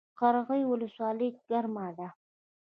[0.19, 2.07] قرغیو ولسوالۍ ګرمه ده؟